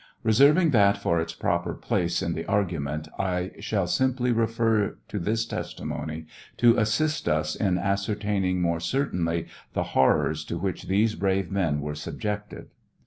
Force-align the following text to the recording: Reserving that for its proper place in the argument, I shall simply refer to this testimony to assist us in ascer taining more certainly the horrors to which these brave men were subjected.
Reserving 0.23 0.71
that 0.71 0.97
for 0.97 1.19
its 1.21 1.31
proper 1.35 1.75
place 1.75 2.23
in 2.23 2.33
the 2.33 2.47
argument, 2.47 3.07
I 3.19 3.51
shall 3.59 3.85
simply 3.85 4.31
refer 4.31 4.97
to 5.09 5.19
this 5.19 5.45
testimony 5.45 6.25
to 6.57 6.75
assist 6.75 7.29
us 7.29 7.55
in 7.55 7.75
ascer 7.75 8.15
taining 8.15 8.57
more 8.61 8.79
certainly 8.79 9.45
the 9.73 9.83
horrors 9.93 10.43
to 10.45 10.57
which 10.57 10.87
these 10.87 11.13
brave 11.13 11.51
men 11.51 11.81
were 11.81 11.93
subjected. 11.93 12.69